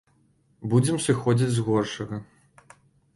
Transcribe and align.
Будзем 0.71 0.95
сыходзіць 1.07 1.49
з 1.57 1.65
горшага. 1.67 2.15